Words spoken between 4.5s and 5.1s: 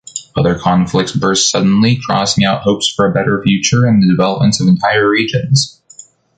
of entire